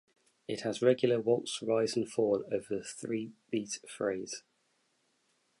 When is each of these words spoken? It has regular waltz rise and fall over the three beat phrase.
It 0.47 0.61
has 0.61 0.81
regular 0.81 1.21
waltz 1.21 1.61
rise 1.61 1.95
and 1.95 2.09
fall 2.11 2.43
over 2.51 2.77
the 2.77 2.83
three 2.83 3.33
beat 3.51 3.77
phrase. 3.87 4.41